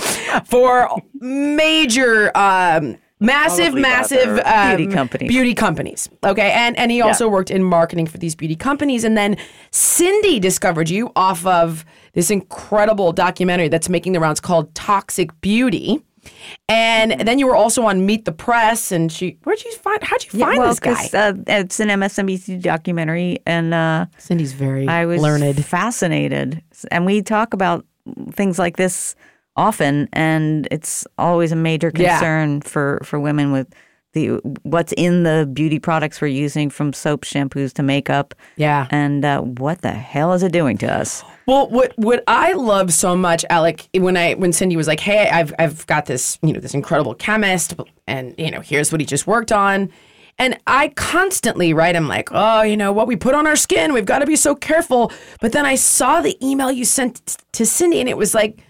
[0.45, 2.37] for major.
[2.37, 5.29] Um, Massive, Probably massive um, Beauty companies.
[5.29, 6.09] Beauty companies.
[6.23, 9.03] Okay, and and he also worked in marketing for these beauty companies.
[9.03, 9.37] And then
[9.69, 16.03] Cindy discovered you off of this incredible documentary that's making the rounds called Toxic Beauty.
[16.69, 20.03] And then you were also on Meet the Press, and she where'd you find?
[20.03, 21.09] How'd you find well, this guy?
[21.17, 25.65] Uh, it's an MSNBC documentary, and uh, Cindy's very I was learned.
[25.65, 26.61] fascinated.
[26.91, 27.85] And we talk about
[28.33, 29.15] things like this
[29.55, 32.17] often, and it's always a major Yeah.
[32.19, 33.67] concern for, for women with
[34.13, 34.27] the
[34.61, 38.87] what's in the beauty products we're using, from soap, shampoos to makeup, Yeah.
[38.91, 41.23] and uh, what the hell is it doing to us?
[41.47, 45.29] Well, what what I love so much, Alec, when I when Cindy was like, "Hey,
[45.29, 47.73] I've I've got this you know this incredible chemist,
[48.07, 49.91] and you know here's what he just worked on,"
[50.37, 53.93] and I constantly right, I'm like, "Oh, you know what we put on our skin,
[53.93, 57.65] we've got to be so careful." But then I saw the email you sent to
[57.65, 58.63] Cindy, and it was like,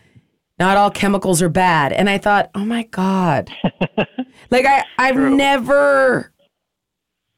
[0.57, 3.51] "Not all chemicals are bad," and I thought, "Oh my god."
[4.49, 6.31] like I I've never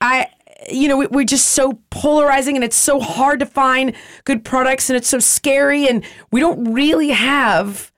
[0.03, 0.27] I,
[0.69, 4.89] you know, we, we're just so polarizing and it's so hard to find good products
[4.89, 7.91] and it's so scary and we don't really have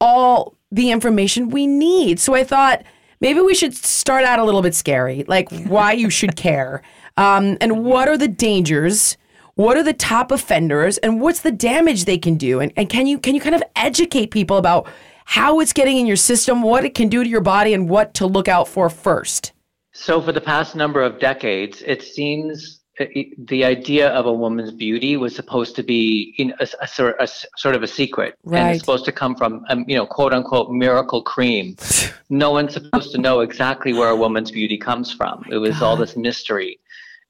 [0.00, 2.18] all the information we need.
[2.18, 2.82] So I thought
[3.20, 6.82] maybe we should start out a little bit scary, like why you should care,
[7.16, 9.16] um, and what are the dangers.
[9.54, 12.60] What are the top offenders and what's the damage they can do?
[12.60, 14.88] And, and can you can you kind of educate people about
[15.26, 18.14] how it's getting in your system, what it can do to your body, and what
[18.14, 19.51] to look out for first?
[19.94, 23.04] So, for the past number of decades, it seems uh,
[23.38, 27.22] the idea of a woman's beauty was supposed to be in a, a sort- a
[27.22, 30.32] s- sort of a secret, and it's supposed to come from, um, you know, quote
[30.32, 31.76] unquote, miracle cream.
[32.30, 35.44] no one's supposed to know exactly where a woman's beauty comes from.
[35.50, 36.78] it was all this mystery,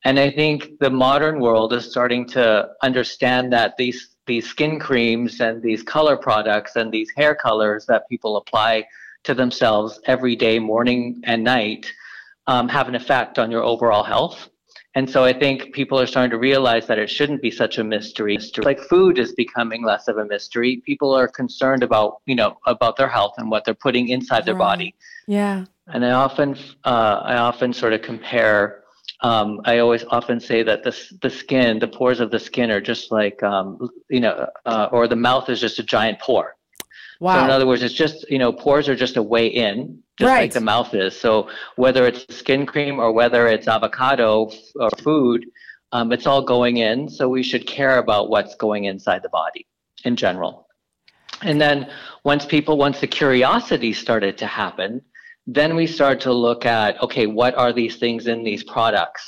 [0.05, 5.41] and I think the modern world is starting to understand that these these skin creams
[5.41, 8.87] and these color products and these hair colors that people apply
[9.25, 11.93] to themselves every day, morning and night
[12.47, 14.49] um, have an effect on your overall health.
[14.95, 17.85] And so I think people are starting to realize that it shouldn't be such a
[17.85, 18.39] mystery.
[18.59, 20.83] Like food is becoming less of a mystery.
[20.85, 24.55] People are concerned about, you know, about their health and what they're putting inside their
[24.55, 24.95] body.
[25.27, 25.65] Yeah.
[25.87, 28.85] And I often, uh, I often sort of compare.
[29.23, 32.81] Um, I always often say that the the skin, the pores of the skin, are
[32.81, 36.57] just like, um, you know, uh, or the mouth is just a giant pore.
[37.23, 37.39] Wow.
[37.39, 40.29] So in other words, it's just you know pores are just a way in, just
[40.29, 40.41] Right.
[40.41, 41.19] like the mouth is.
[41.19, 45.47] So whether it's skin cream or whether it's avocado or food,
[45.93, 47.09] um, it's all going in.
[47.09, 49.69] So we should care about what's going inside the body
[50.05, 50.67] in general.
[51.43, 51.89] And then
[52.25, 55.01] once people, once the curiosity started to happen,
[55.47, 59.23] then we start to look at okay, what are these things in these products?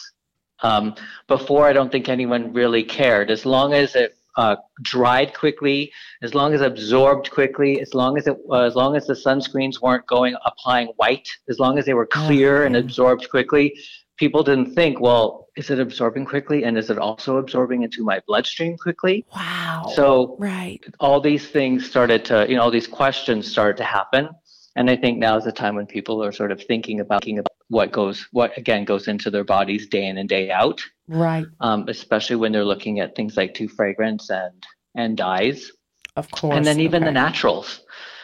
[0.65, 0.97] Um,
[1.29, 3.31] before, I don't think anyone really cared.
[3.31, 5.93] As long as it uh, dried quickly,
[6.23, 9.81] as long as absorbed quickly, as long as it, uh, as long as the sunscreens
[9.81, 13.75] weren't going applying white, as long as they were clear and absorbed quickly,
[14.17, 18.21] people didn't think, well, is it absorbing quickly, and is it also absorbing into my
[18.27, 19.25] bloodstream quickly?
[19.35, 19.91] wow.
[19.95, 20.81] So right.
[21.01, 24.29] all these things started to, you know, all these questions started to happen.
[24.77, 27.39] And I think now is the time when people are sort of thinking about, thinking
[27.39, 31.47] about what goes, what again goes into their bodies day in and day out, Right.
[31.61, 34.63] um, especially when they're looking at things like two fragrance and
[34.97, 35.71] and dyes,
[36.17, 36.55] Of course.
[36.57, 37.81] and then even the naturals.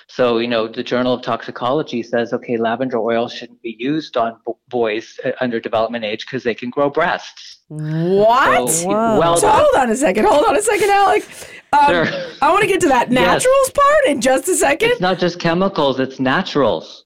[0.09, 4.37] So you know, the Journal of Toxicology says, okay, lavender oil shouldn't be used on
[4.47, 7.61] b- boys uh, under development age because they can grow breasts.
[7.69, 8.69] What?
[8.71, 10.27] So, well, So hold on a second.
[10.27, 11.25] Hold on a second, Alec.
[11.73, 12.07] Um, Sure.
[12.43, 13.45] I want to get to that Yes.
[13.45, 14.91] naturals part in just a second.
[14.91, 17.05] It's not just chemicals, it's naturals.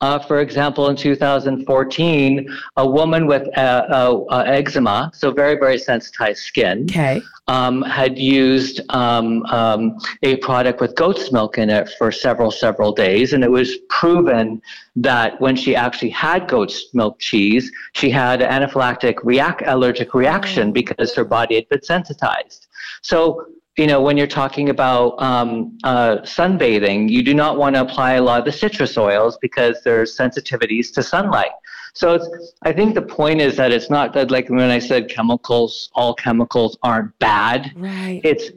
[0.00, 5.78] Uh, for example, in 2014, a woman with uh, uh, uh, eczema, so very, very
[5.78, 7.22] sensitized skin, Okay.
[7.48, 12.92] um, had used um, um, a product with goat's milk in it for several, several
[12.92, 13.32] days.
[13.32, 14.60] And it was proven
[14.96, 21.14] that when she actually had goat's milk cheese, she had anaphylactic react- allergic reaction because
[21.14, 22.66] her body had been sensitized.
[23.02, 27.80] So, you know, when you're talking about um, uh, sunbathing, you do not want to
[27.80, 31.50] apply a lot of the citrus oils because there's sensitivities to sunlight.
[31.92, 35.08] So it's, I think the point is that it's not that like when I said
[35.08, 37.72] chemicals, all chemicals aren't bad.
[37.76, 38.20] Right.
[38.24, 38.50] It's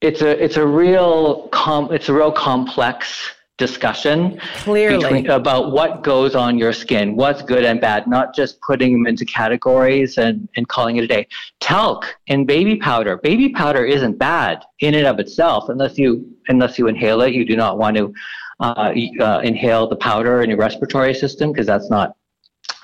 [0.00, 5.02] it's a it's a real com it's a real complex discussion Clearly.
[5.02, 9.06] between, about what goes on your skin, what's good and bad, not just putting them
[9.06, 11.26] into categories and, and calling it a day.
[11.60, 13.16] Talc and baby powder.
[13.16, 17.32] Baby powder isn't bad in and of itself, unless you unless you inhale it.
[17.32, 18.12] You do not want to
[18.60, 22.16] uh, uh, inhale the powder in your respiratory system because that's not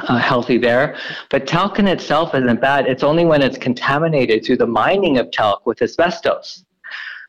[0.01, 0.97] uh, healthy there.
[1.31, 2.87] But talc in itself isn't bad.
[2.87, 6.65] It's only when it's contaminated through the mining of talc with asbestos.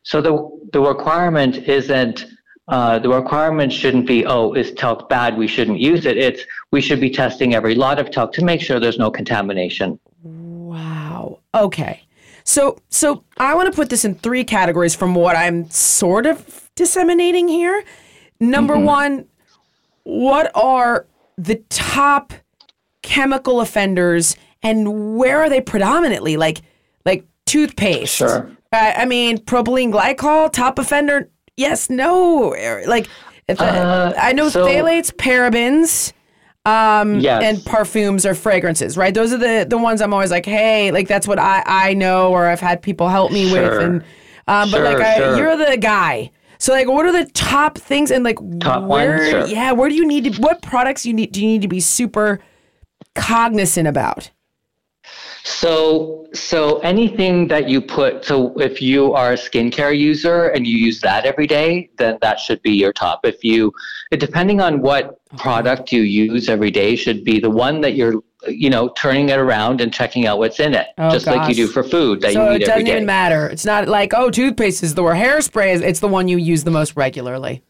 [0.02, 2.26] So the the requirement isn't
[2.68, 6.16] uh, the requirement shouldn't be oh is talc bad we shouldn't use it.
[6.16, 9.98] It's we should be testing every lot of talc to make sure there's no contamination.
[10.22, 11.40] Wow.
[11.54, 12.02] Okay.
[12.44, 16.70] So so I want to put this in three categories from what I'm sort of
[16.74, 17.84] disseminating here.
[18.40, 19.26] Number one,
[20.04, 22.32] what are the top
[23.02, 26.38] chemical offenders and where are they predominantly?
[26.38, 26.62] Like
[27.04, 28.14] like toothpaste.
[28.14, 28.50] Sure.
[28.72, 31.28] Uh, I mean, propylene glycol, top offender.
[31.56, 32.54] Yes, no.
[32.86, 33.06] Like,
[33.48, 36.12] if, Uh, I know so- phthalates, parabens,
[36.64, 37.42] um, Yes.
[37.44, 39.12] and perfumes or fragrances, right?
[39.14, 42.30] Those are the the ones I'm always like, hey, like that's what I I know
[42.30, 43.80] or I've had people help me with, Sure.
[43.80, 44.02] and
[44.48, 45.36] um, but like Sure, I, sure.
[45.36, 46.30] you're the guy.
[46.58, 49.18] So like, what are the top things and like Top where?
[49.18, 49.46] ones, sure.
[49.46, 50.40] Yeah, where do you need to?
[50.40, 51.32] What products you need?
[51.32, 52.40] Do you need to be super
[53.14, 54.30] cognizant about?
[55.46, 60.78] So, so anything that you put, so if you are a skincare user and you
[60.78, 63.20] use that every day, then that should be your top.
[63.24, 63.70] If you,
[64.10, 68.70] depending on what product you use every day, should be the one that you're, you
[68.70, 71.66] know, turning it around and checking out what's in it, Oh, just like you do
[71.66, 73.46] for food that So you it eat every doesn't even matter.
[73.46, 75.82] It's not like oh, toothpaste is the or hairspray is.
[75.82, 77.62] It's the one you use the most regularly.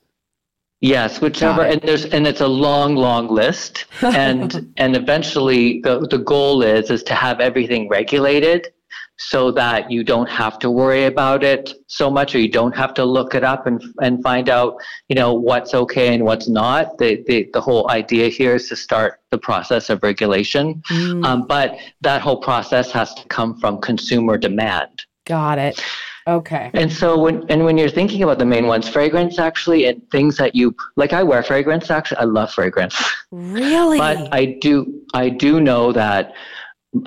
[0.84, 6.18] Yes, whichever, and there's and it's a long, long list, and and eventually the the
[6.18, 8.68] goal is is to have everything regulated,
[9.16, 12.92] so that you don't have to worry about it so much, or you don't have
[12.94, 14.76] to look it up and and find out,
[15.08, 16.98] you know, what's okay and what's not.
[16.98, 21.24] The the the whole idea here is to start the process of regulation, Mm.
[21.24, 25.06] um, but that whole process has to come from consumer demand.
[25.24, 25.82] Got it.
[26.26, 26.70] Okay.
[26.74, 30.36] And so when and when you're thinking about the main ones, fragrance actually and things
[30.38, 32.96] that you like I wear fragrance actually I love fragrance.
[33.30, 33.98] Really?
[33.98, 36.32] But I do I do know that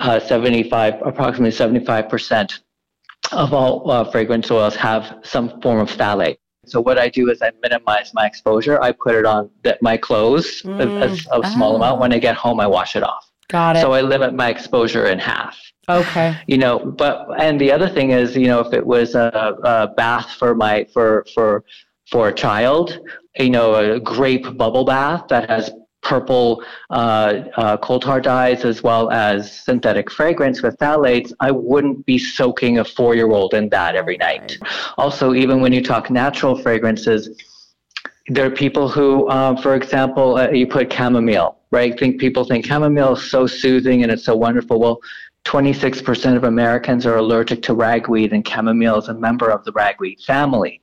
[0.00, 2.60] uh, 75 approximately 75%
[3.32, 6.38] of all uh, fragrance oils have some form of phthalate.
[6.66, 8.80] So what I do is I minimize my exposure.
[8.82, 11.76] I put it on the, my clothes a, a- a small Oh.
[11.76, 12.00] amount.
[12.00, 13.24] When I get home, I wash it off.
[13.48, 13.80] Got it.
[13.80, 15.58] So I limit my exposure in half
[15.88, 16.36] okay.
[16.46, 19.88] you know but and the other thing is you know if it was a, a
[19.88, 21.64] bath for my for for
[22.10, 22.98] for a child
[23.38, 28.82] you know a grape bubble bath that has purple uh, uh, coal tar dyes as
[28.82, 34.16] well as synthetic fragrance with phthalates i wouldn't be soaking a four-year-old in that every
[34.16, 34.56] night
[34.96, 37.28] also even when you talk natural fragrances
[38.28, 41.98] there are people who, um, for example, uh, you put chamomile, right?
[41.98, 44.78] Think people think chamomile is so soothing and it's so wonderful.
[44.80, 45.00] Well,
[45.44, 50.20] 26% of Americans are allergic to ragweed, and chamomile is a member of the ragweed
[50.20, 50.82] family.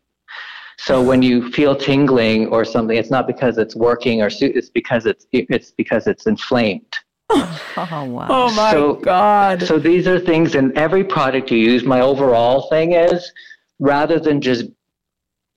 [0.77, 4.69] So when you feel tingling or something, it's not because it's working or soo- it's
[4.69, 6.93] because it's it's because it's inflamed.
[7.77, 8.27] Oh wow.
[8.29, 9.61] Oh my So- God.
[9.63, 11.83] So these are things in every product you use.
[11.83, 13.31] My overall thing is
[13.79, 14.65] rather than just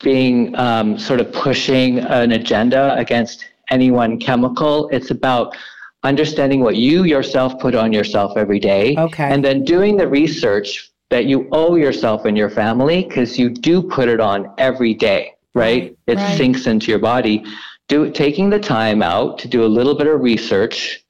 [0.00, 5.56] being um, sort of pushing an agenda against any one chemical, it's about
[6.04, 8.96] understanding what you yourself put on yourself every day.
[8.96, 9.24] Okay.
[9.24, 13.82] And then doing the research that you owe yourself and your family because you do
[13.82, 15.96] put it on every day, right?
[16.06, 16.36] It right.
[16.36, 17.44] sinks into your body.
[17.88, 21.04] Do taking the time out to do a little bit of research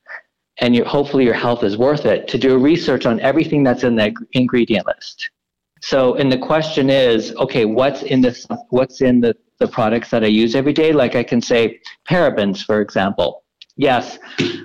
[0.61, 3.85] and you, hopefully your health is worth it to do a research on everything that's
[3.85, 5.31] in the ingredient list.
[5.81, 8.47] So, and the question is, okay, what's in this?
[8.71, 10.93] What's in the the products that I use every day?
[10.93, 13.43] Like I can say parabens, for example.
[13.77, 14.19] Yes,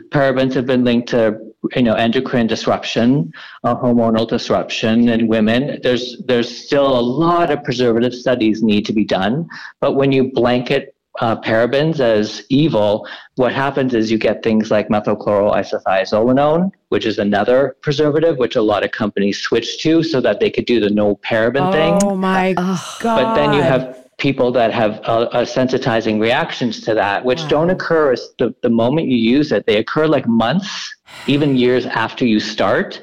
[0.10, 1.38] parabens have been linked to
[1.76, 3.32] you know endocrine disruption,
[3.64, 5.80] uh, hormonal disruption in women.
[5.84, 9.48] There's there's still a lot of preservative studies need to be done,
[9.80, 14.90] but when you blanket uh, parabens as evil, what happens is you get things like
[14.90, 20.50] methylchloroisothiazolinone, which is another preservative, which a lot of companies switch to so that they
[20.50, 22.00] could do the no paraben thing.
[22.04, 22.80] Oh my Ugh.
[23.00, 23.24] God.
[23.24, 27.70] But then you have people that have uh, uh, sensitizing reactions to that, which don't
[27.70, 29.66] occur as the, the moment you use it.
[29.66, 30.96] They occur like months,
[31.28, 33.02] even years after you start.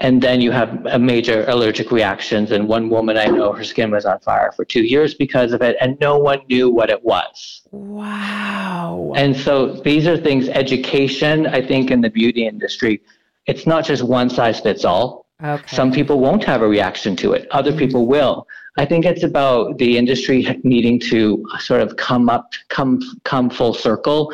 [0.00, 2.52] And then you have a major allergic reactions.
[2.52, 5.60] And one woman I know, her skin was on fire for two years because of
[5.60, 7.62] it, and no one knew what it was.
[7.72, 9.12] Wow.
[9.16, 13.02] And so these are things, education, I think, in the beauty industry,
[13.46, 15.26] it's not just one size fits all.
[15.42, 15.76] Okay.
[15.76, 17.78] Some people won't have a reaction to it, other mm-hmm.
[17.78, 18.46] people will.
[18.76, 23.74] I think it's about the industry needing to sort of come up, come come full
[23.74, 24.32] circle,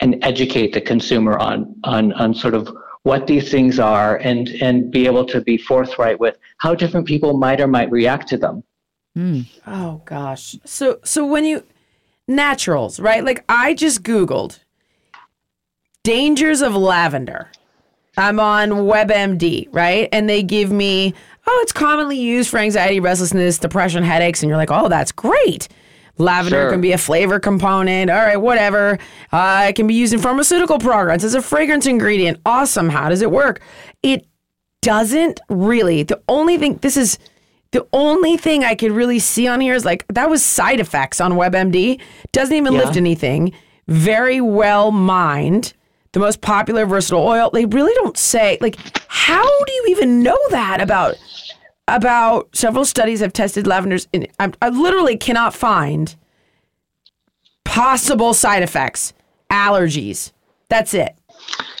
[0.00, 4.90] and educate the consumer on on on sort of what these things are, and and
[4.90, 8.64] be able to be forthright with how different people might or might react to them.
[9.14, 9.42] Hmm.
[9.66, 10.56] Oh gosh.
[10.64, 11.64] So so when you
[12.26, 13.24] naturals, right?
[13.24, 14.58] Like I just googled
[16.02, 17.50] dangers of lavender.
[18.16, 20.08] I'm on WebMD, right?
[20.12, 21.14] And they give me,
[21.46, 25.68] oh, it's commonly used for anxiety, restlessness, depression, headaches, and you're like, "Oh, that's great."
[26.18, 26.70] Lavender Sure.
[26.70, 28.10] can be a flavor component.
[28.10, 28.98] All right, whatever.
[29.32, 32.38] Uh, it can be used in pharmaceutical programs as a fragrance ingredient.
[32.46, 32.88] Awesome.
[32.88, 33.60] How does it work?
[34.02, 34.26] It
[34.82, 36.02] doesn't really.
[36.02, 37.18] The only thing this is
[37.72, 41.20] the only thing I could really see on here is like that was side effects
[41.20, 42.00] on WebMD.
[42.32, 42.80] Doesn't even Yeah.
[42.84, 43.52] lift anything.
[43.88, 45.72] Very well mined.
[46.12, 47.50] The most popular versatile oil.
[47.52, 48.76] They really don't say like
[49.08, 51.16] how do you even know that about
[51.88, 56.14] about several studies have tested lavenders in I, I literally cannot find
[57.64, 59.12] possible side effects,
[59.50, 60.32] allergies.
[60.68, 61.14] That's it.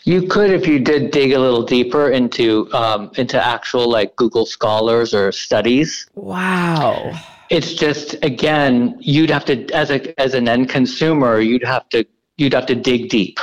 [0.04, 4.44] You could, if you did dig a little deeper into um, into actual like Google
[4.44, 6.06] Scholars or studies.
[6.14, 7.12] Wow.
[7.50, 12.04] It's just again, you'd have to as a as an end consumer, you'd have to
[12.36, 13.38] you'd have to dig deep.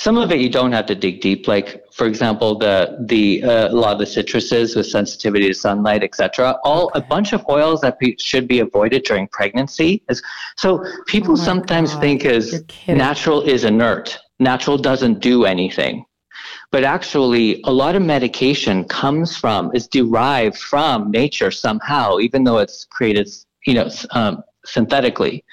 [0.00, 3.68] Some of it you don't have to dig deep, like for example, the the uh,
[3.68, 6.56] a lot of the citruses with sensitivity to sunlight, etc.
[6.64, 10.02] All a bunch of oils that be, should be avoided during pregnancy.
[10.08, 10.22] Is,
[10.56, 14.18] so people sometimes think You're is natural is inert.
[14.38, 16.06] Natural doesn't do anything.
[16.72, 22.56] But actually, a lot of medication comes from, is derived from nature somehow, even though
[22.56, 23.28] it's created,
[23.66, 25.44] you know, um, synthetically.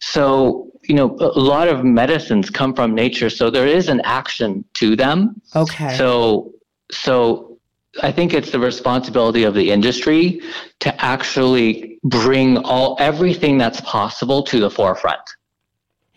[0.00, 4.64] So, you know, a lot of medicines come from nature, so there is an action
[4.74, 5.40] to them.
[5.56, 5.96] Okay.
[5.96, 6.52] So,
[6.90, 7.58] so
[8.02, 10.40] I think it's the responsibility of the industry
[10.80, 15.20] to actually bring all everything that's possible to the forefront.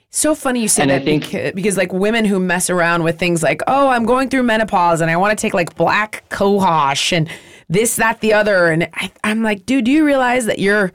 [0.10, 3.04] So funny you say And I that think- because, because like women who mess around
[3.04, 6.24] with things like, oh, I'm going through menopause and I want to take like black
[6.30, 7.30] cohosh and
[7.70, 10.92] this, that, the other, and I, I'm like, dude, do you realize that you're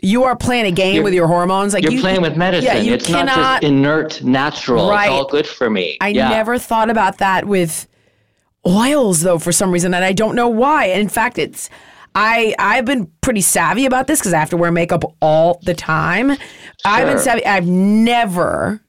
[0.00, 1.74] you are playing a game You're- with your hormones?
[1.74, 2.64] Like You're you, playing with medicine.
[2.66, 3.36] Yeah, you it's cannot.
[3.36, 4.88] not just inert, natural.
[4.90, 5.06] Right.
[5.06, 5.96] It's all good for me.
[6.00, 6.28] I yeah.
[6.28, 7.86] never thought about that with
[8.66, 10.86] oils though for some reason and I don't know why.
[10.86, 11.70] In fact, it's
[12.14, 15.74] I I've been pretty savvy about this cuz I have to wear makeup all the
[15.74, 16.32] time.
[16.84, 17.44] I've been savvy.
[17.46, 18.80] I've never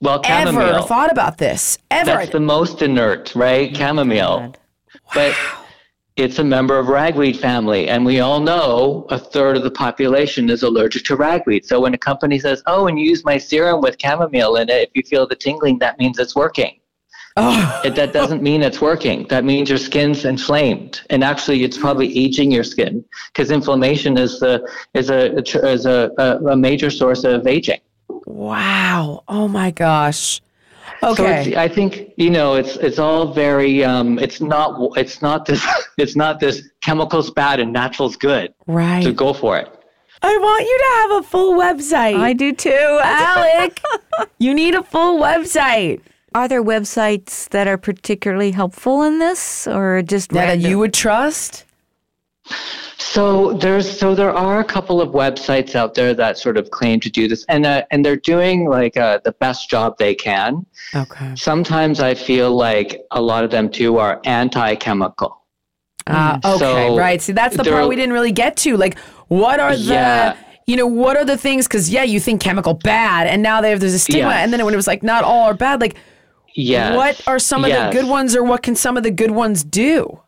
[0.00, 0.82] Well, ever chamomile.
[0.84, 1.78] thought about this.
[1.90, 2.06] Ever.
[2.06, 3.70] That's the most inert, right?
[3.72, 4.54] Oh chamomile.
[5.14, 5.34] But
[6.16, 10.50] it's a member of ragweed family, and we all know a third of the population
[10.50, 11.64] is allergic to ragweed.
[11.64, 14.90] So when a company says, "Oh, and use my serum with chamomile in it, if
[14.94, 16.78] you feel the tingling, that means it's working."
[17.38, 19.26] oh, It, that doesn't mean it's working.
[19.28, 24.38] That means your skin's inflamed, and actually, it's probably aging your skin because inflammation is
[24.38, 27.80] the is a is a, a, a major source of aging.
[28.26, 29.24] wow.
[29.28, 30.42] Oh my gosh.
[31.00, 31.48] So Okay.
[31.48, 35.64] it's, I think you know it's it's all very um, it's not it's not this
[35.98, 38.52] it's not this chemicals bad and naturals good.
[38.66, 39.02] right.
[39.04, 39.68] So go for it.
[40.24, 42.16] I want you to have a full website.
[42.16, 42.70] I do too.
[43.02, 43.80] Alec,
[44.38, 46.00] you need a full website.
[46.34, 50.70] Are there websites that are particularly helpful in this, or just That random?
[50.70, 51.64] you would trust?
[52.98, 56.98] So there's so there are a couple of websites out there that sort of claim
[57.00, 60.64] to do this, and uh, and they're doing like uh, the best job they can.
[60.94, 61.34] Okay.
[61.36, 65.42] Sometimes I feel like a lot of them too are anti-chemical.
[66.06, 67.20] Uh, okay, So right.
[67.20, 68.76] See, that's the part we didn't really get to.
[68.76, 70.36] Like, what are the, Yeah.
[70.66, 71.68] you know, what are the things?
[71.68, 74.44] Because yeah, you think chemical bad, and now there, there's a stigma, Yes.
[74.44, 75.96] and then when it was like not all are bad, like,
[76.54, 76.96] Yes.
[76.96, 79.62] what are some of the good ones, or what can some of the good ones
[79.64, 80.21] do?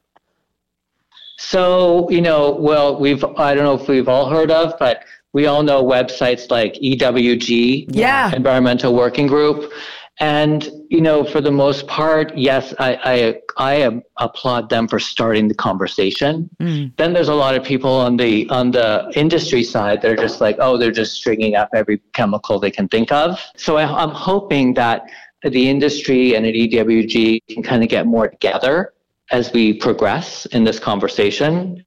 [1.38, 5.46] So, you know, well, we've, I don't know if we've all heard of, but we
[5.46, 8.34] all know websites like EWG, Yeah.
[8.34, 9.72] Environmental Working Group.
[10.20, 15.48] And, you know, for the most part, yes, I, I, I applaud them for starting
[15.48, 16.48] the conversation.
[16.60, 16.96] Mm.
[16.96, 20.40] Then there's a lot of people on the, on the industry side that are just
[20.40, 23.40] like, oh, they're just stringing up every chemical they can think of.
[23.56, 25.10] So I, I'm hoping that
[25.42, 28.93] the industry and at EWG can kind of get more together
[29.30, 31.84] as we progress in this conversation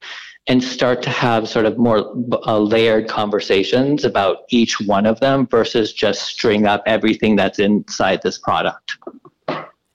[0.47, 2.13] and start to have sort of more
[2.45, 8.21] uh, layered conversations about each one of them versus just string up everything that's inside
[8.23, 8.97] this product.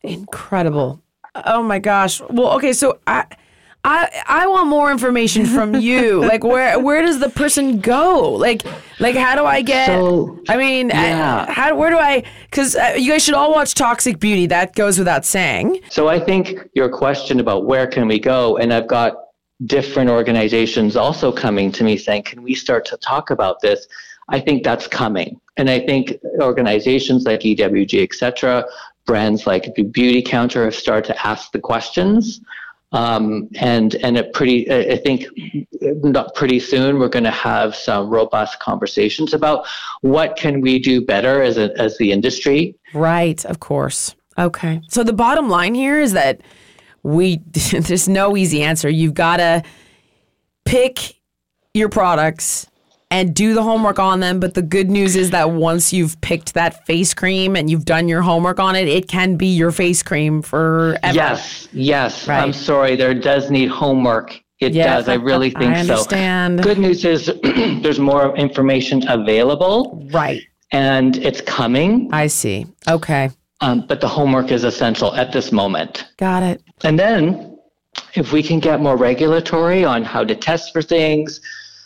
[0.02, 1.00] Incredible.
[1.46, 2.20] Oh my gosh.
[2.28, 3.24] Well, okay, so I.
[3.84, 6.20] I, I want more information from you.
[6.28, 8.30] like where where does the person go?
[8.30, 8.62] Like
[9.00, 9.86] like how do I get?
[9.86, 11.46] So, I mean, yeah.
[11.48, 12.22] I, how where do I?
[12.44, 14.46] Because uh, you guys should all watch Toxic Beauty.
[14.46, 15.80] That goes without saying.
[15.90, 19.16] so I think your question about where can we go, and I've got
[19.66, 23.88] different organizations also coming to me saying, "Can we start to talk about this?"
[24.28, 28.64] I think that's coming, and I think organizations like EWG, etc.,
[29.06, 32.40] brands like Beautycounter have started to ask the questions.
[32.92, 35.24] Um, and and pretty, I think,
[35.80, 39.66] not pretty soon we're going to have some robust conversations about
[40.02, 42.76] what can we do better as a, as the industry.
[42.92, 44.14] Right, of course.
[44.38, 44.80] Okay.
[44.88, 46.40] So the bottom line here is that
[47.02, 47.36] we
[47.72, 48.88] there's no easy answer.
[48.88, 49.62] You've got to
[50.64, 51.16] pick
[51.74, 52.66] your products
[53.12, 54.40] and do the homework on them.
[54.40, 58.08] But the good news is that once you've picked that face cream and you've done
[58.08, 60.98] your homework on it, it can be your face cream forever.
[61.14, 62.26] Yes, yes.
[62.26, 62.42] Right.
[62.42, 64.40] I'm sorry, there does need homework.
[64.60, 65.08] It Yeah, does.
[65.08, 66.60] I really think I understand.
[66.60, 66.64] so.
[66.64, 67.26] Good news is
[67.82, 70.40] there's more information available Right.
[70.70, 72.66] and it's coming, I see.
[72.88, 73.30] Okay.
[73.60, 76.06] um, but the homework is essential at this moment.
[76.16, 76.62] Got it.
[76.84, 77.58] And then
[78.14, 81.40] if we can get more regulatory on how to test for things,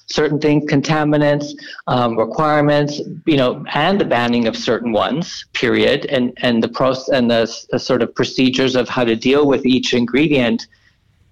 [0.06, 1.52] certain things, contaminants,
[1.88, 7.08] um, requirements, you know, and the banning of certain ones, period, and, and the process
[7.08, 10.68] and the, the sort of procedures of how to deal with each ingredient,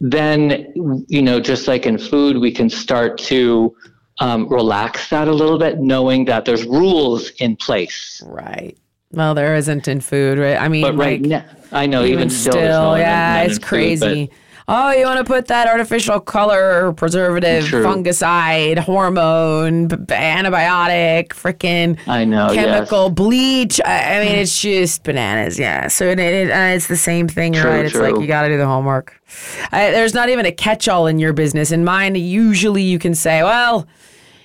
[0.00, 0.72] then,
[1.08, 3.74] you know, just like in food, we can start to
[4.20, 8.22] um, relax that a little bit, knowing that there's rules in place.
[8.26, 8.76] Right.
[9.12, 10.60] Well, there isn't in food, right?
[10.60, 13.56] I mean, But right like, now, I know even, even still, still, no- yeah, it's
[13.56, 14.30] in food, crazy.
[14.68, 17.84] Oh, you want to put that artificial color, preservative, True.
[17.84, 22.64] fungicide, hormone, b- antibiotic, freaking I know, yes.
[22.64, 23.80] chemical bleach.
[23.84, 25.58] I, I mean, it's just bananas.
[25.58, 25.88] Yeah.
[25.88, 27.84] So it, it, uh, it's the same thing, True, right?
[27.84, 29.20] It's like you got to do the homework.
[29.72, 31.70] I, there's not even a catch-all in your business.
[31.70, 33.86] In mine, usually you can say, well,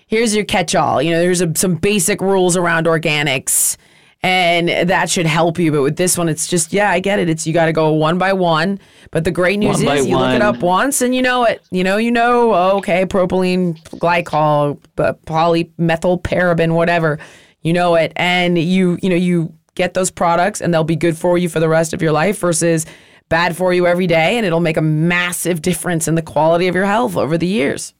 [0.07, 1.01] here's your catch-all.
[1.01, 3.77] You know, there's a, some basic rules around organics,
[4.21, 5.71] and that should help you.
[5.71, 7.29] But with this one, it's just yeah, I get it.
[7.29, 8.79] It's you got to go one by one.
[9.11, 11.63] But the great news One is you look it up once and you know it.
[11.71, 12.53] You know, you know.
[12.53, 17.19] oh, Okay, propylene glycol, b- polymethyl paraben, whatever.
[17.61, 21.17] You know it, and you you know you get those products, and they'll be good
[21.17, 22.39] for you for the rest of your life.
[22.39, 22.85] Versus
[23.29, 26.75] bad for you every day, and it'll make a massive difference in the quality of
[26.75, 27.93] your health over the years.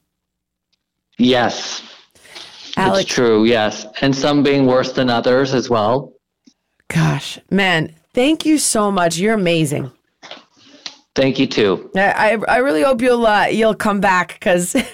[1.18, 1.82] Yes,
[2.76, 3.44] Alex, it's true.
[3.44, 6.12] Yes, and some being worse than others as well.
[6.88, 9.18] Gosh, man, thank you so much.
[9.18, 9.90] You're amazing.
[11.14, 11.90] Thank you too.
[11.94, 14.76] I I, I really hope you'll uh, you'll come back because.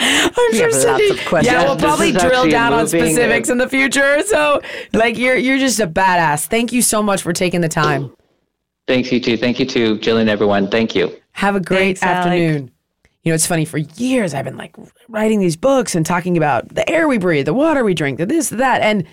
[0.00, 1.52] I'm sure have lots of questions.
[1.52, 4.22] Yeah, we'll This probably drill down on moving, specifics in the future.
[4.22, 4.62] So,
[4.92, 6.46] like, you're you're just a badass.
[6.46, 8.14] Thank you so much for taking the time.
[8.86, 9.36] Thanks you too.
[9.36, 10.28] Thank you too, Jillian.
[10.28, 10.70] Everyone.
[10.70, 11.16] Thank you.
[11.32, 12.70] Have a great Thanks, Alec.
[13.24, 13.64] You know, it's funny.
[13.64, 14.74] For years, I've been like
[15.08, 18.26] writing these books and talking about the air we breathe, the water we drink, the
[18.26, 19.06] this, the that, and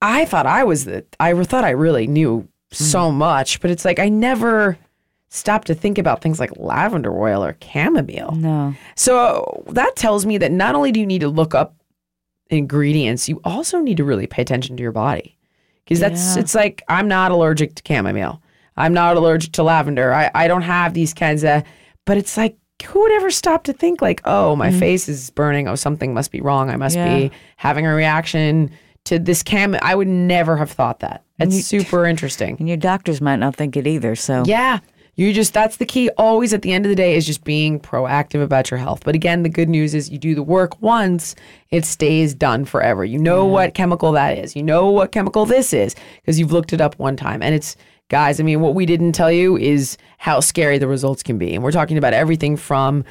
[0.00, 1.04] I thought I was the.
[1.20, 3.18] I thought I really knew so Hmm.
[3.18, 4.76] much, but it's like I never
[5.28, 8.32] stopped to think about things like lavender oil or chamomile.
[8.32, 8.74] No.
[8.96, 11.74] So that tells me that not only do you need to look up
[12.50, 15.38] ingredients, you also need to really pay attention to your body.
[15.84, 16.40] Because that's Yeah.
[16.42, 18.42] it's like I'm not allergic to chamomile.
[18.76, 20.12] I'm not allergic to lavender.
[20.12, 21.62] I, I don't have these kinds of
[22.04, 24.78] but it's like who would ever stop to think like, oh, my mm.
[24.78, 25.68] face is burning.
[25.68, 26.70] Oh, something must be wrong.
[26.70, 27.16] I must Yeah.
[27.16, 28.70] be having a reaction
[29.04, 29.76] to this cam.
[29.82, 31.22] I would never have thought that.
[31.38, 32.56] It's super interesting.
[32.58, 34.14] And your doctors might not think it either.
[34.14, 34.78] So Yeah.
[35.14, 36.08] You just, that's the key.
[36.16, 39.02] Always at the end of the day is just being proactive about your health.
[39.04, 41.34] But again, the good news is you do the work once,
[41.70, 43.04] it stays done forever.
[43.04, 44.56] You know what chemical that is.
[44.56, 47.42] You know what chemical this is because you've looked it up one time.
[47.42, 47.76] And it's,
[48.12, 51.54] guys, I mean, what we didn't tell you is how scary the results can be.
[51.54, 53.04] And we're talking about everything from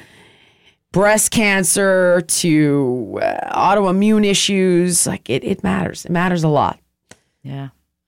[0.92, 5.06] breast cancer to uh, autoimmune issues.
[5.06, 6.04] Like it, it matters.
[6.06, 6.78] It matters a lot.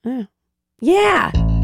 [0.05, 0.23] yeah.
[0.79, 1.54] Yeah.